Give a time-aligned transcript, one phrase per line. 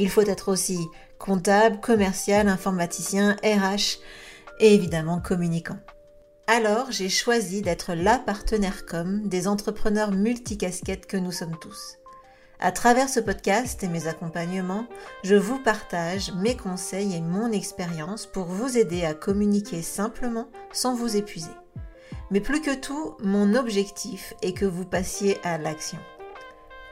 [0.00, 3.98] Il faut être aussi comptable, commercial, informaticien, RH
[4.58, 5.76] et évidemment communicant.
[6.46, 11.98] Alors j'ai choisi d'être la partenaire com des entrepreneurs multicasquettes que nous sommes tous.
[12.60, 14.86] À travers ce podcast et mes accompagnements,
[15.22, 20.94] je vous partage mes conseils et mon expérience pour vous aider à communiquer simplement sans
[20.94, 21.52] vous épuiser.
[22.30, 25.98] Mais plus que tout, mon objectif est que vous passiez à l'action.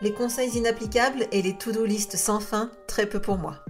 [0.00, 3.64] Les conseils inapplicables et les to-do list sans fin, très peu pour moi.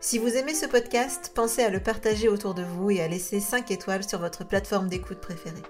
[0.00, 3.40] Si vous aimez ce podcast, pensez à le partager autour de vous et à laisser
[3.40, 5.62] 5 étoiles sur votre plateforme d'écoute préférée.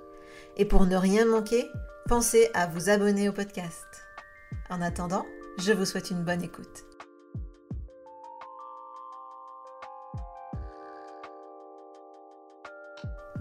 [0.56, 1.66] Et pour ne rien manquer,
[2.06, 3.86] pensez à vous abonner au podcast.
[4.68, 5.26] En attendant,
[5.58, 6.89] je vous souhaite une bonne écoute.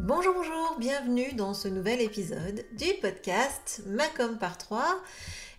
[0.01, 4.81] Bonjour, bonjour, bienvenue dans ce nouvel épisode du podcast Macom par 3.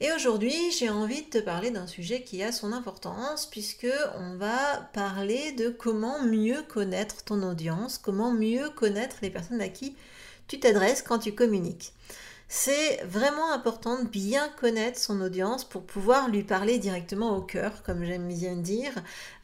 [0.00, 4.36] Et aujourd'hui, j'ai envie de te parler d'un sujet qui a son importance puisque on
[4.36, 9.94] va parler de comment mieux connaître ton audience, comment mieux connaître les personnes à qui
[10.48, 11.92] tu t'adresses quand tu communiques.
[12.52, 17.84] C'est vraiment important de bien connaître son audience pour pouvoir lui parler directement au cœur,
[17.84, 18.90] comme j'aime bien dire,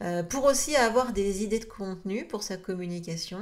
[0.01, 3.39] euh, pour aussi avoir des idées de contenu pour sa communication,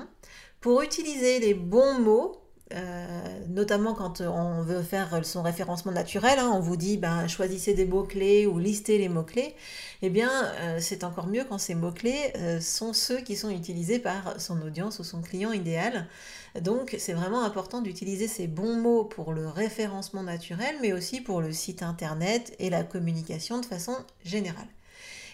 [0.65, 2.41] pour utiliser les bons mots
[2.73, 7.75] euh, notamment quand on veut faire son référencement naturel, hein, on vous dit ben, choisissez
[7.75, 9.53] des mots-clés ou listez les mots-clés,
[10.01, 13.99] eh bien euh, c'est encore mieux quand ces mots-clés euh, sont ceux qui sont utilisés
[13.99, 16.07] par son audience ou son client idéal.
[16.59, 21.41] Donc c'est vraiment important d'utiliser ces bons mots pour le référencement naturel, mais aussi pour
[21.41, 24.67] le site internet et la communication de façon générale.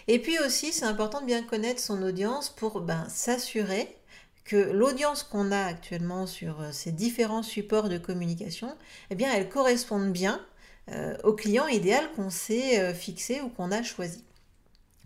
[0.08, 3.96] Et puis aussi, c'est important de bien connaître son audience pour ben, s'assurer
[4.44, 8.76] que l'audience qu'on a actuellement sur euh, ces différents supports de communication,
[9.10, 10.44] eh bien, elle corresponde bien
[10.90, 14.24] euh, au client idéal qu'on s'est euh, fixé ou qu'on a choisi.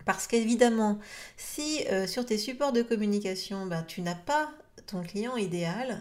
[0.04, 1.00] Parce qu'évidemment,
[1.36, 4.52] si sur tes supports de communication, ben, tu n'as pas
[4.86, 6.00] ton client idéal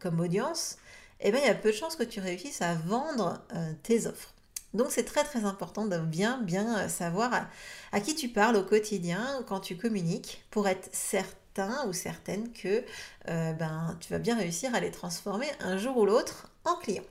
[0.00, 0.78] comme audience,
[1.20, 3.40] eh bien, il y a peu de chances que tu réussisses à vendre
[3.84, 4.34] tes offres.
[4.74, 7.48] Donc c'est très très important de bien bien savoir à,
[7.92, 11.47] à, qui tu parles au quotidien quand tu communiques pour être certain
[11.86, 12.84] ou certaine que
[13.28, 17.02] euh, ben, tu vas bien réussir à les transformer un jour ou l'autre en clients.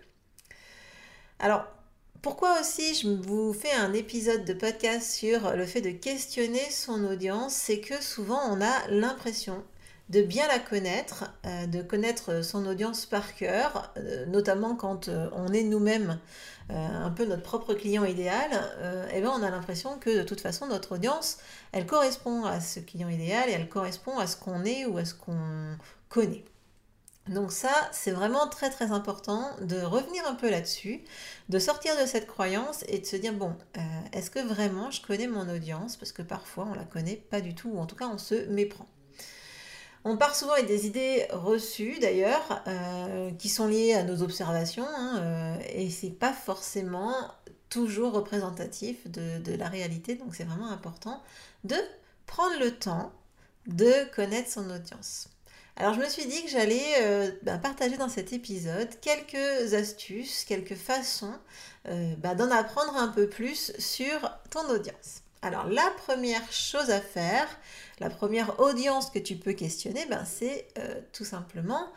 [1.40, 1.66] Alors,
[2.22, 7.04] pourquoi aussi je vous fais un épisode de podcast sur le fait de questionner son
[7.06, 9.64] audience C'est que souvent on a l'impression
[10.10, 15.30] de bien la connaître, euh, de connaître son audience par cœur, euh, notamment quand euh,
[15.34, 16.20] on est nous-mêmes
[16.70, 20.42] un peu notre propre client idéal, et eh bien on a l'impression que de toute
[20.42, 21.38] façon notre audience,
[21.72, 25.06] elle correspond à ce client idéal et elle correspond à ce qu'on est ou à
[25.06, 25.78] ce qu'on
[26.10, 26.44] connaît.
[27.30, 31.06] Donc ça, c'est vraiment très très important de revenir un peu là-dessus,
[31.48, 33.56] de sortir de cette croyance et de se dire, bon,
[34.12, 35.96] est-ce que vraiment je connais mon audience?
[35.96, 38.46] Parce que parfois on la connaît pas du tout, ou en tout cas on se
[38.48, 38.88] méprend.
[40.10, 44.88] On part souvent avec des idées reçues d'ailleurs, euh, qui sont liées à nos observations,
[44.88, 47.14] hein, euh, et c'est pas forcément
[47.68, 51.22] toujours représentatif de, la réalité, donc c'est vraiment important
[51.66, 51.76] de
[52.26, 53.12] prendre le temps
[53.66, 55.28] de connaître son audience.
[55.76, 60.46] Alors je me suis dit que j'allais euh, ben, partager dans cet épisode quelques astuces,
[60.46, 61.36] quelques façons
[61.84, 65.22] ben, d'en apprendre un peu plus sur ton audience.
[65.42, 67.48] Alors la première chose à faire,
[68.00, 71.88] la première audience que tu peux questionner, ben, c'est euh, tout simplement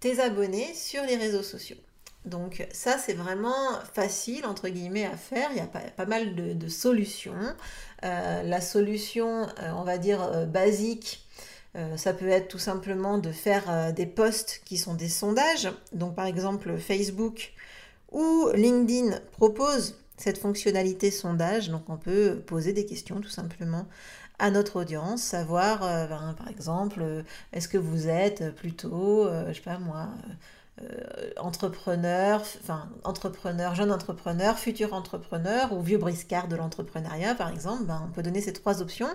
[0.00, 1.76] tes abonnés sur les réseaux sociaux.
[2.24, 6.68] Donc ça c'est vraiment facile entre guillemets à faire, il y a pas, mal de,
[6.68, 7.54] solutions.
[8.04, 11.24] Euh, la solution, euh, on va dire, basique,
[11.96, 15.68] ça peut être tout simplement de faire des posts qui sont des sondages.
[15.92, 17.52] Donc par exemple Facebook
[18.10, 21.70] ou LinkedIn propose cette fonctionnalité sondage.
[21.70, 23.86] Donc on peut poser des questions tout simplement
[24.38, 27.22] à notre audience, savoir euh, ben, par exemple, euh,
[27.52, 30.08] est-ce que vous êtes plutôt, je euh, je sais pas moi,
[31.38, 38.00] entrepreneur, enfin entrepreneur, jeune entrepreneur, futur entrepreneur ou vieux briscard de l'entrepreneuriat par exemple, ben,
[38.08, 39.08] on peut donner ces trois options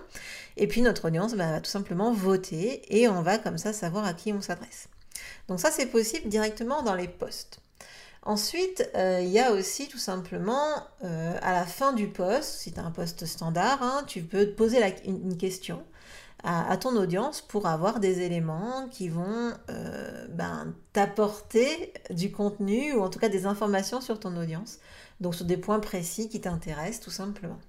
[0.58, 4.04] et puis notre audience ben, va tout simplement voter et on va comme ça savoir
[4.04, 4.90] à qui on s'adresse.
[5.48, 7.63] Donc ça c'est possible directement dans les posts.
[8.26, 12.72] Ensuite, euh, il y a aussi tout simplement euh, à la fin du poste, si
[12.72, 15.84] tu as un poste standard, hein, tu peux poser une question
[16.44, 23.02] à, ton audience pour avoir des éléments qui vont euh, ben, t'apporter du contenu ou
[23.02, 24.80] en tout cas des informations sur ton audience.
[25.22, 27.60] Donc sur des points précis qui t'intéressent tout simplement.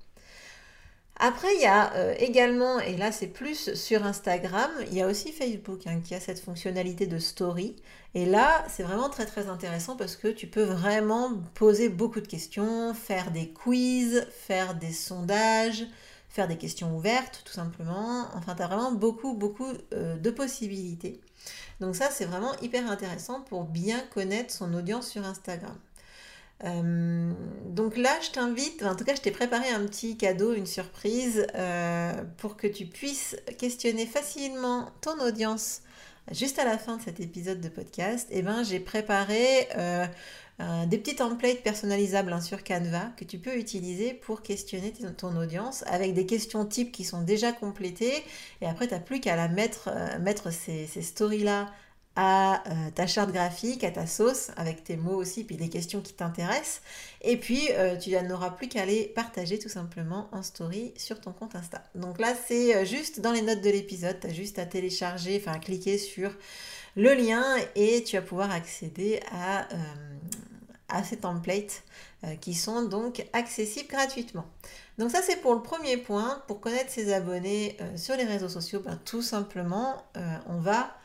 [1.16, 5.06] Après, il y a euh, également, et là c'est plus sur Instagram, il y a
[5.06, 7.76] aussi Facebook hein, qui a cette fonctionnalité de story.
[8.14, 12.26] Et là, c'est vraiment très très intéressant parce que tu peux vraiment poser beaucoup de
[12.26, 15.86] questions, faire des quiz, faire des sondages,
[16.28, 18.26] faire des questions ouvertes tout simplement.
[18.34, 21.20] Enfin, tu as vraiment beaucoup, beaucoup euh, de possibilités.
[21.80, 25.76] Donc ça, c'est vraiment hyper intéressant pour bien connaître son audience sur Instagram.
[26.62, 27.32] Euh,
[27.66, 31.46] donc là, je t'invite, en tout cas, je t'ai préparé un petit cadeau, une surprise,
[31.54, 35.82] euh, pour que tu puisses questionner facilement ton audience
[36.30, 38.28] juste à la fin de cet épisode de podcast.
[38.30, 40.06] Eh ben, j'ai préparé euh,
[40.86, 45.82] des petits templates personnalisables hein, sur Canva que tu peux utiliser pour questionner ton audience
[45.86, 48.24] avec des questions types qui sont déjà complétées
[48.62, 49.90] et après tu n'as plus qu'à la mettre,
[50.20, 51.70] mettre ces, stories-là
[52.16, 56.00] à euh, ta charte graphique, à ta sauce, avec tes mots aussi, puis des questions
[56.00, 56.80] qui t'intéressent.
[57.22, 57.68] Et puis,
[58.02, 61.82] tu n'auras plus qu'à les partager tout simplement en story sur ton compte Insta.
[61.94, 65.56] Donc là, c'est juste dans les notes de l'épisode, tu as juste à télécharger, enfin
[65.56, 66.30] à cliquer sur
[66.96, 67.42] le lien
[67.74, 69.76] et tu vas pouvoir accéder à, euh,
[70.88, 71.82] à ces templates
[72.24, 74.46] euh, qui sont donc accessibles gratuitement.
[74.98, 78.48] Donc ça c'est pour le premier point, pour connaître ses abonnés euh, sur les réseaux
[78.48, 80.04] sociaux, ben, tout simplement
[80.48, 80.96] on va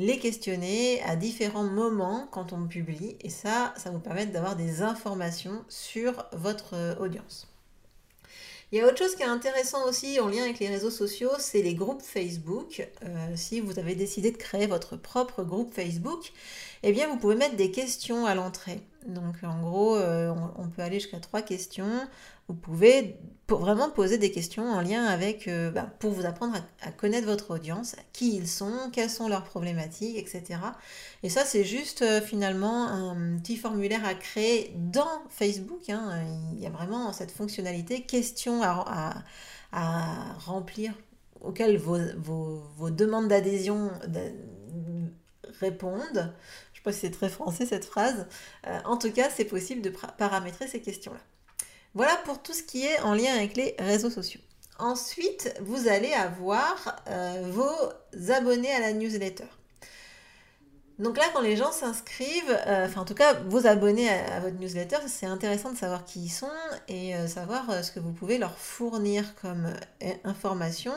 [0.00, 4.80] les questionner à différents moments quand on publie et ça, ça vous permet d'avoir des
[4.80, 7.46] informations sur votre audience.
[8.72, 11.32] Il y a autre chose qui est intéressant aussi en lien avec les réseaux sociaux,
[11.38, 12.88] c'est les groupes Facebook.
[13.02, 16.32] Euh, si vous avez décidé de créer votre propre groupe Facebook,
[16.82, 18.80] eh bien vous pouvez mettre des questions à l'entrée.
[19.06, 22.06] Donc en gros, euh, on, peut aller jusqu'à trois questions.
[22.48, 23.16] Vous pouvez
[23.48, 27.54] vraiment poser des questions en lien avec, euh, bah, pour vous apprendre à, connaître votre
[27.54, 30.60] audience, qui ils sont, quelles sont leurs problématiques, etc.
[31.22, 35.88] Et ça, c'est juste euh, finalement un petit formulaire à créer dans Facebook.
[35.88, 36.22] Hein.
[36.54, 39.14] Il y a vraiment cette fonctionnalité questions à,
[40.44, 40.92] remplir
[41.40, 43.90] auxquelles vos, demandes d'adhésion
[45.60, 46.32] répondent.
[46.80, 48.26] Je sais pas si c'est très français cette phrase.
[48.66, 51.20] Euh, en tout cas, c'est possible de paramétrer ces questions-là.
[51.92, 54.40] Voilà pour tout ce qui est en lien avec les réseaux sociaux.
[54.78, 59.44] Ensuite, vous allez avoir euh, vos abonnés à la newsletter.
[60.98, 64.56] Donc là, quand les gens s'inscrivent, euh, enfin en tout cas, vos abonnés à, votre
[64.56, 66.48] newsletter, c'est intéressant de savoir qui ils sont
[66.88, 69.72] et savoir ce que vous pouvez leur fournir comme
[70.24, 70.92] information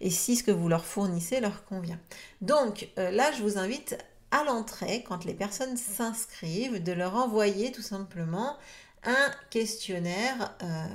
[0.00, 1.98] et si ce que vous leur fournissez leur convient.
[2.40, 3.98] Donc là, je vous invite
[4.30, 8.56] à l'entrée, quand les personnes s'inscrivent, de leur envoyer tout simplement
[9.04, 10.86] un questionnaire euh,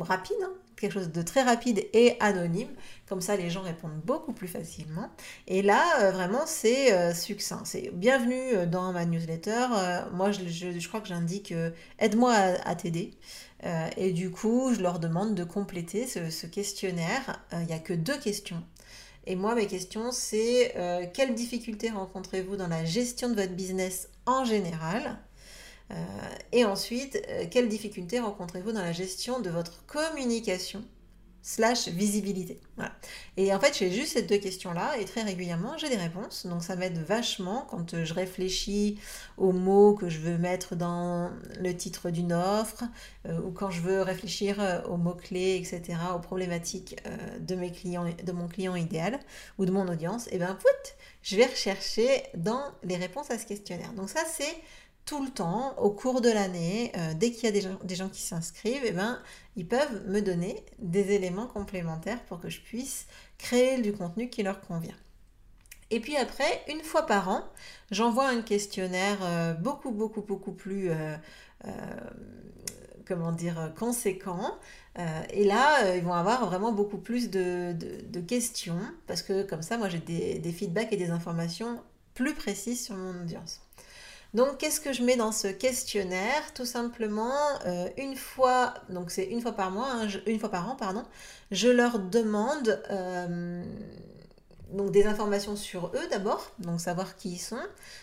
[0.00, 2.68] rapide, hein, quelque chose de très rapide et anonyme.
[3.08, 5.10] Comme ça, les gens répondent beaucoup plus facilement.
[5.46, 7.62] Et là, euh, vraiment, c'est euh, succinct.
[7.64, 9.66] C'est bienvenue dans ma newsletter.
[10.12, 11.54] moi, je, crois que j'indique
[11.98, 13.14] aide-moi à, t'aider.
[13.96, 17.44] et du coup, je leur demande de compléter ce, questionnaire.
[17.52, 18.62] Il n'y a que deux questions.
[19.26, 20.74] Et moi, mes questions, c'est
[21.14, 25.18] quelles difficultés rencontrez-vous dans la gestion de votre business en général?
[25.92, 25.94] Euh,
[26.52, 30.84] et ensuite, euh, quelles difficultés rencontrez-vous dans la gestion de votre communication?
[31.42, 32.60] Slash visibilité.
[33.36, 36.46] Et en fait, j'ai juste ces deux questions-là et très régulièrement, j'ai des réponses.
[36.46, 38.98] Donc ça m'aide vachement quand euh, je réfléchis
[39.36, 41.30] aux mots que je veux mettre dans
[41.60, 42.84] le titre d'une offre
[43.44, 46.96] ou quand je veux réfléchir aux mots-clés, etc., aux problématiques
[47.40, 49.20] de, mes clients, de mon client idéal
[49.58, 50.28] ou de mon audience.
[50.32, 50.58] Et bien,
[51.22, 53.92] je vais rechercher dans les réponses à ce questionnaire.
[53.92, 54.56] Donc ça, c'est
[55.04, 58.20] tout le temps, au cours de l'année, euh, dès qu'il y a des gens, qui
[58.20, 59.18] s'inscrivent, eh ben,
[59.56, 63.06] ils peuvent me donner des éléments complémentaires pour que je puisse
[63.38, 64.94] créer du contenu qui leur convient.
[65.90, 67.44] Et puis après, une fois par an,
[67.90, 71.16] j'envoie un questionnaire euh, beaucoup, beaucoup, beaucoup plus, euh,
[73.06, 74.56] comment dire, conséquent.
[75.30, 77.74] et là, ils vont avoir vraiment beaucoup plus de,
[78.26, 81.82] questions, parce que comme ça, moi, j'ai des feedbacks et des informations
[82.14, 83.60] plus précises sur mon audience.
[84.34, 86.54] Donc, qu'est-ce que je mets dans ce questionnaire?
[86.54, 87.36] Tout simplement,
[87.66, 91.02] euh, une fois, donc c'est une fois par mois, hein, une fois par an, pardon,
[91.50, 93.62] je leur demande euh,
[94.70, 97.60] donc des informations sur eux d'abord, donc savoir qui ils sont,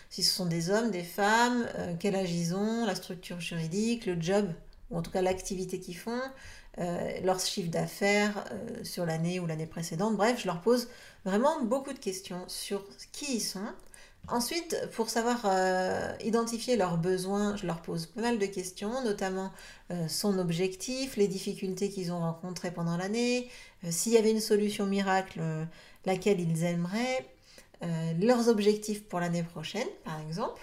[0.08, 4.06] si ce sont des hommes, des femmes, euh, quel âge ils ont, la structure juridique,
[4.06, 4.48] le job,
[4.90, 6.20] ou en tout cas l'activité qu'ils font,
[7.22, 8.44] leur chiffre d'affaires
[8.84, 10.16] sur l'année ou l'année précédente.
[10.16, 10.88] Bref, je leur pose
[11.26, 12.82] vraiment beaucoup de questions sur
[13.12, 13.68] qui ils sont
[14.28, 19.50] Ensuite, pour savoir euh, identifier leurs besoins, je leur pose pas mal de questions, notamment
[19.90, 23.50] euh, son objectif, les difficultés qu'ils ont rencontrées pendant l'année,
[23.84, 25.40] euh, s'il y avait une solution miracle,
[26.04, 27.26] laquelle ils aimeraient,
[28.20, 30.60] leurs objectifs pour l'année prochaine, par exemple.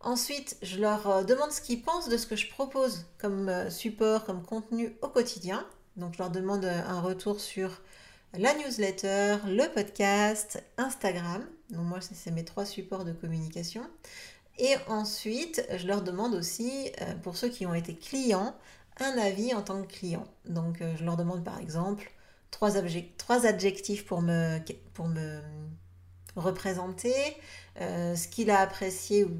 [0.00, 4.42] Ensuite, je leur demande ce qu'ils pensent de ce que je propose comme support, comme
[4.42, 5.66] contenu au quotidien.
[5.96, 7.82] Donc, je leur demande un retour sur
[8.32, 11.46] la newsletter, le podcast, Instagram.
[11.70, 13.82] Donc moi, c'est mes trois supports de communication.
[14.58, 18.54] Et ensuite, je leur demande aussi, euh, pour ceux qui ont été clients,
[18.98, 20.26] un avis en tant que client.
[20.46, 22.10] Donc euh, je leur demande par exemple
[22.50, 22.76] trois,
[23.46, 24.58] adjectifs pour me,
[26.34, 27.14] représenter,
[27.80, 29.30] euh, ce qu'il a apprécié ou,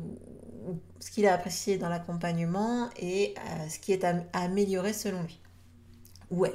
[1.00, 3.34] ce qu'il a apprécié dans l'accompagnement et
[3.70, 5.40] ce qui est à améliorer selon lui
[6.30, 6.46] ou.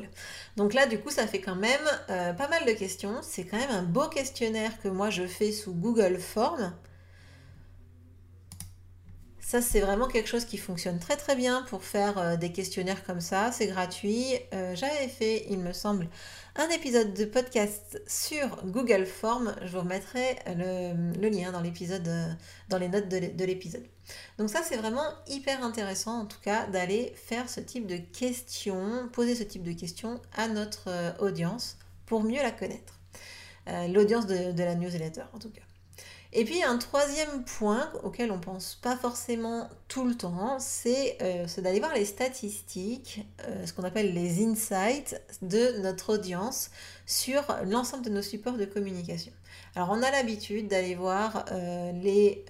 [0.57, 3.19] Donc là, du coup, ça fait quand même euh, pas mal de questions.
[3.21, 6.73] C'est quand même un beau questionnaire que moi je fais sous Google Forms.
[9.53, 13.03] Ça, c'est vraiment quelque chose qui fonctionne très très bien pour faire euh, des questionnaires
[13.03, 13.51] comme ça.
[13.51, 14.25] C'est gratuit.
[14.51, 16.07] Euh, j'avais fait, il me semble,
[16.55, 19.53] un épisode de podcast sur Google Forms.
[19.61, 22.09] Je vous remettrai le, lien dans l'épisode,
[22.69, 23.85] dans les notes de l'épisode.
[24.39, 29.07] Donc ça, c'est vraiment hyper intéressant, en tout cas, d'aller faire ce type de questions,
[29.13, 32.99] poser ce type de questions à notre audience pour mieux la connaître.
[33.67, 35.61] L'audience de la newsletter, en tout cas.
[36.35, 41.15] Et puis un troisième point auquel on ne pense pas forcément tout le temps, c'est
[41.21, 46.71] euh, d'aller voir les statistiques, euh, ce qu'on appelle les insights de notre audience
[47.05, 49.31] sur l'ensemble de nos supports de communication.
[49.75, 52.43] Alors on a l'habitude d'aller voir euh, les,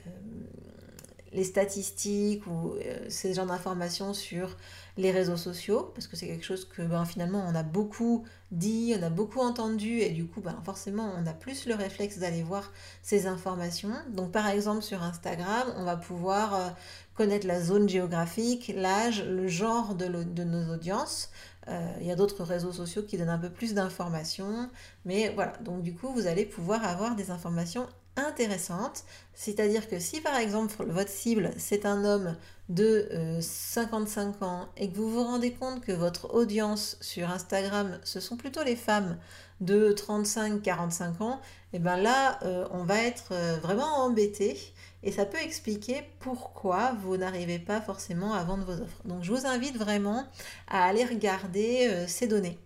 [1.33, 2.73] les statistiques ou
[3.09, 4.55] ces genres d'informations sur
[4.97, 8.95] les réseaux sociaux, parce que c'est quelque chose que ben, finalement on a beaucoup dit,
[8.99, 12.43] on a beaucoup entendu, et du coup ben, forcément on a plus le réflexe d'aller
[12.43, 12.71] voir
[13.01, 13.93] ces informations.
[14.11, 16.69] Donc par exemple sur Instagram, on va pouvoir euh,
[17.15, 21.31] connaître la zone géographique, l'âge, le genre de, de nos audiences.
[21.69, 24.69] Euh, il y a d'autres réseaux sociaux qui donnent un peu plus d'informations,
[25.05, 29.03] mais voilà, donc du coup vous allez pouvoir avoir des informations intéressante.
[29.33, 32.35] C'est-à-dire que si par exemple votre cible c'est un homme
[32.69, 33.09] de
[33.41, 38.19] 55 euh, ans et que vous vous rendez compte que votre audience sur Instagram ce
[38.19, 39.17] sont plutôt les femmes
[39.61, 41.39] de 35-45 ans,
[41.71, 44.57] et eh bien là euh, on va être euh, vraiment embêté
[45.03, 49.01] et ça peut expliquer pourquoi vous n'arrivez pas forcément à vendre vos offres.
[49.05, 50.25] Donc je vous invite vraiment
[50.67, 52.57] à aller regarder ces données.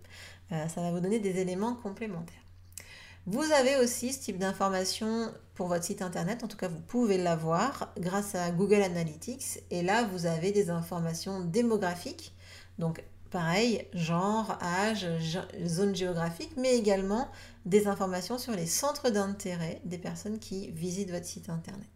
[0.50, 2.37] ça va vous donner des éléments complémentaires.
[3.30, 7.18] Vous avez aussi ce type d'information pour votre site internet, en tout cas vous pouvez
[7.18, 12.34] l'avoir grâce à Google Analytics et là vous avez des informations démographiques,
[12.78, 15.06] donc pareil, genre, âge,
[15.66, 17.28] zone géographique, mais également
[17.66, 21.90] des informations sur les centres d'intérêt des personnes qui visitent votre site internet.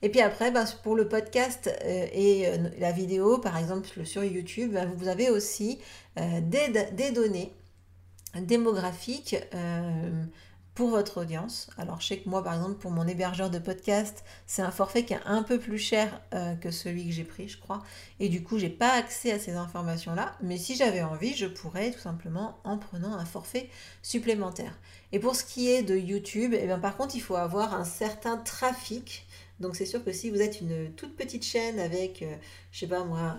[0.00, 4.24] Et puis après, bah, pour le podcast euh, et euh, la vidéo, par exemple sur
[4.24, 5.78] YouTube, bah, vous avez aussi
[6.18, 7.52] euh, des, données
[8.40, 9.36] démographiques
[10.74, 11.68] pour votre audience.
[11.78, 15.04] Alors je sais que moi par exemple pour mon hébergeur de podcast, c'est un forfait
[15.04, 17.82] qui est un peu plus cher euh, que celui que j'ai pris, je crois.
[18.18, 21.92] Et du coup, j'ai pas accès à ces informations-là, mais si j'avais envie, je pourrais
[21.92, 23.68] tout simplement en prenant un forfait
[24.02, 24.76] supplémentaire.
[25.12, 27.84] Et pour ce qui est de YouTube, eh bien par contre, il faut avoir un
[27.84, 29.26] certain trafic.
[29.60, 32.34] Donc c'est sûr que si vous êtes une toute petite chaîne avec euh,
[32.72, 33.36] je sais pas moi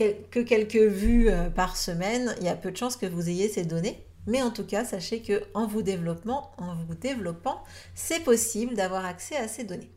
[0.00, 3.48] euh, que quelques vues par semaine, il y a peu de chances que vous ayez
[3.48, 4.02] ces données.
[4.26, 6.52] Mais en tout cas, sachez que en vous développant,
[7.94, 9.90] c'est possible d'avoir accès à ces données.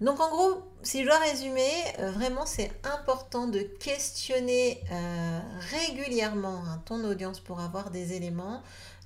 [0.00, 1.70] Donc en gros, si je dois résumer,
[2.00, 8.62] euh, vraiment c'est important de questionner euh, régulièrement hein, ton audience pour avoir des éléments.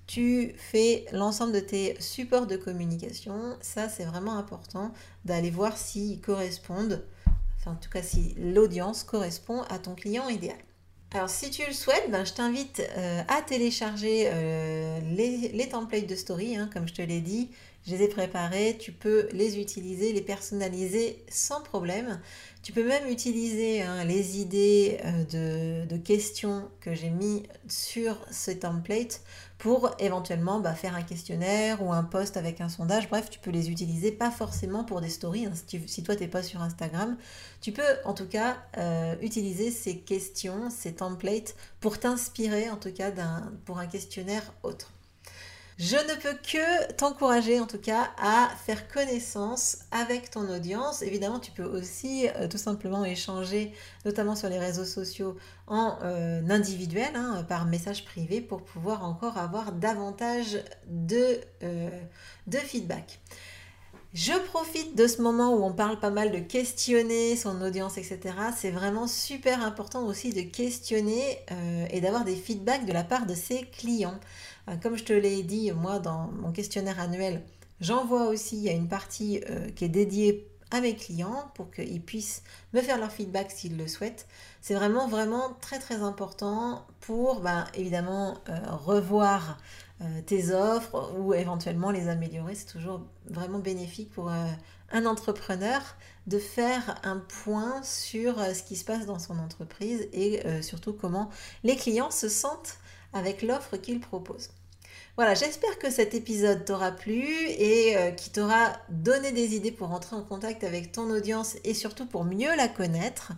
[0.07, 3.59] Tu fais l'ensemble de tes supports de communication.
[3.61, 4.91] Ça, c'est vraiment important
[5.27, 7.05] d'aller voir s'ils correspondent,
[7.67, 10.57] en tout cas si l'audience correspond à ton client idéal.
[11.15, 16.15] Alors si tu le souhaites, ben, je t'invite euh, à télécharger euh, les, templates de
[16.15, 17.49] story, hein, comme je te l'ai dit.
[17.89, 22.21] Je les ai préparés, tu peux les utiliser, les personnaliser sans problème.
[22.63, 25.01] Tu peux même utiliser hein, les idées
[25.33, 29.23] euh, de, questions que j'ai mis sur ce template
[29.57, 33.09] pour éventuellement bah, faire un questionnaire ou un post avec un sondage.
[33.09, 35.47] Bref, tu peux les utiliser pas forcément pour des stories.
[35.47, 35.55] Hein.
[35.87, 37.17] si, toi, tu n'es pas sur Instagram,
[37.63, 42.93] tu peux en tout cas euh, utiliser ces questions, ces templates pour t'inspirer en tout
[42.93, 43.11] cas
[43.65, 44.93] pour un questionnaire autre.
[45.79, 51.03] Je ne peux que t'encourager en tout cas à faire connaissance avec ton audience.
[51.03, 53.73] Évidemment, tu peux aussi euh, tout simplement échanger,
[54.05, 55.37] notamment sur les réseaux sociaux,
[55.69, 60.59] en euh, individuel, hein, par message privé, pour pouvoir encore avoir davantage
[60.89, 61.91] de, euh,
[62.49, 63.21] de feedback.
[64.15, 68.19] Je profite de ce moment où on parle pas mal de questionner son audience, etc.
[68.57, 71.39] C'est vraiment super important aussi de questionner
[71.91, 74.19] et d'avoir des feedbacks de la part de ses clients.
[74.69, 77.43] Euh, comme je te l'ai dit, moi, dans mon questionnaire annuel,
[77.81, 82.43] j'envoie aussi, une partie euh, qui est dédiée à mes clients pour qu'ils puissent
[82.75, 84.27] me faire leur feedback s'ils le souhaitent.
[84.61, 89.59] C'est vraiment, vraiment très, très important pour, bah, évidemment, revoir
[90.03, 92.55] euh, tes offres ou éventuellement les améliorer.
[92.55, 95.81] C'est toujours vraiment bénéfique pour un entrepreneur
[96.27, 101.31] de faire un point sur ce qui se passe dans son entreprise et surtout comment
[101.65, 102.77] les clients se sentent
[103.15, 104.51] avec l'offre qu'il propose.
[105.19, 110.15] Voilà, j'espère que cet épisode t'aura plu et qui t'aura donné des idées pour entrer
[110.15, 113.33] en contact avec ton audience et surtout pour mieux la connaître.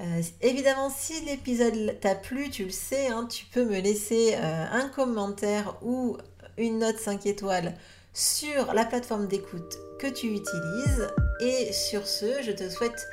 [0.00, 4.64] Euh, évidemment, si l'épisode t'a plu, tu le sais, hein, tu peux me laisser euh,
[4.70, 6.16] un commentaire ou
[6.58, 7.74] une note 5 étoiles
[8.12, 11.08] sur la plateforme d'écoute que tu utilises.
[11.40, 13.06] Et sur ce, je te souhaite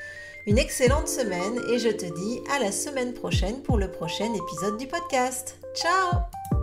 [0.46, 4.78] une excellente semaine et je te dis à la semaine prochaine pour le prochain épisode
[4.78, 5.58] du podcast.
[5.74, 6.63] Ciao